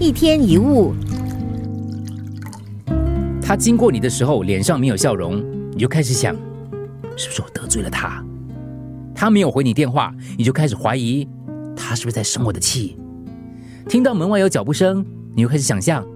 [0.00, 0.94] 一天一物，
[3.42, 5.42] 他经过你的时候脸上没有笑容，
[5.72, 6.36] 你就开始想，
[7.16, 8.24] 是不是我得罪了他？
[9.12, 11.28] 他没有回你电话，你就开始怀疑，
[11.74, 12.96] 他是不是在生我的气？
[13.88, 15.04] 听到门外有脚步声，
[15.34, 16.06] 你又开始想象，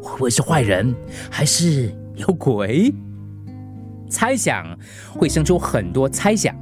[0.00, 0.94] 会不会是坏人，
[1.28, 2.94] 还是有鬼？
[4.08, 4.64] 猜想
[5.10, 6.54] 会生出很多猜想，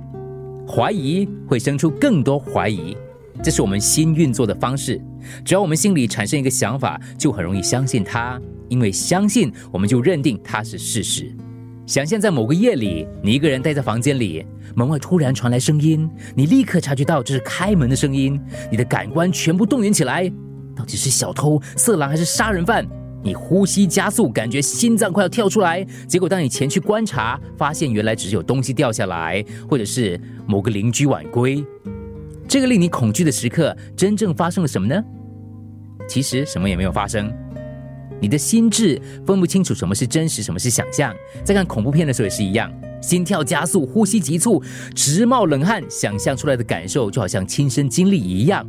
[0.67, 2.97] 怀疑会生出更多怀疑。
[3.43, 5.01] 这是我们心运作的方式。
[5.45, 11.35] 只要我们心里产生一个想法，就很容易相信它，因为相信，我们就认定它是事实。
[11.85, 20.31] 想象在某个夜里，你一个人待在房间里，门外突然传来声音，你立刻察觉到这是开门的声音，你的感官全部动员起来，
[20.77, 22.87] 到底是小偷、色狼还是杀人犯？
[23.25, 25.85] 你呼吸加速，感觉心脏快要跳出来。
[26.09, 31.65] 结果当你前去观察，发现原来只有东西掉下来，或者是某个邻居晚归。
[32.49, 35.03] 这个令你恐惧的时刻，真正发生了什么呢？
[36.09, 37.33] 其实什么也没有发生。
[38.21, 41.15] 你的心智分不清楚什么是真实，什么是想象。
[41.43, 44.63] 在看恐怖片的时候也是一样，心跳加速，呼吸急促，
[44.95, 48.65] 直冒冷汗，想象出来的感受就好像亲身经历一样。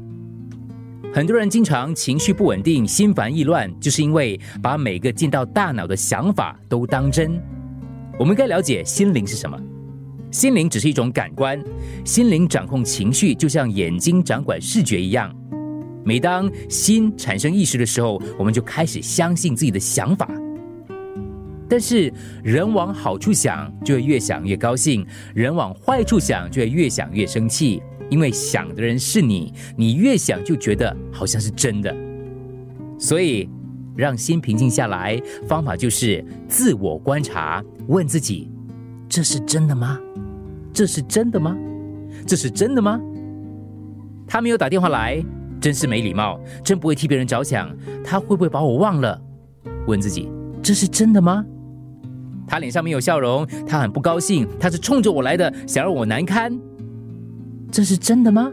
[1.13, 7.39] 很多人经常情绪不稳定、心烦意乱，就是因为把每个进到大脑的想法都当真。
[8.17, 9.59] 我们该了解心灵是什么。
[10.33, 11.63] 心灵只是一种感官，
[12.03, 15.31] 心灵掌控情绪，就像眼睛掌管视觉一样。
[16.03, 20.27] 每当心产生意识的时候，我们就开始相信自己的想法。
[21.69, 22.11] 但是
[22.43, 27.79] 人往好处想，就会越想越高兴；人往坏处想，就会越想越生气。
[28.09, 31.95] 因为想的人是你，你越想就觉得好像是真的。
[32.97, 33.47] 所以，
[33.95, 38.51] 让心平静下来，方法就是自我观察，问自己：
[39.07, 39.99] 这是真的吗？
[40.73, 41.55] 这是真的吗？
[42.25, 42.99] 这是真的吗？
[44.27, 45.23] 他没有打电话来，
[45.61, 47.69] 真是没礼貌，真不会替别人着想。
[48.03, 49.21] 他会不会把我忘了？
[49.85, 50.29] 问自己：
[50.61, 51.45] 这是真的吗？
[52.47, 56.57] 他脸上没有笑容，他很不高兴，他是冲着我来的，想让我难堪。
[57.71, 58.51] 这是真的吗？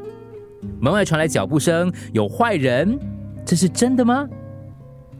[0.78, 2.98] 门外传来脚步声，有坏人，
[3.44, 4.28] 这是真的吗？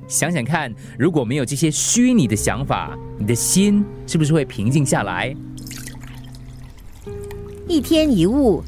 [0.06, 5.34] 想想看，如果没有这些虚拟的想法，你的心是不是会平静下来？
[7.70, 8.64] 一天一物。